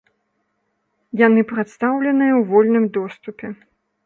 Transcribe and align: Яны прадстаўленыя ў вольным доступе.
Яны 1.25 1.41
прадстаўленыя 1.51 2.33
ў 2.39 2.49
вольным 2.55 2.85
доступе. 2.97 3.47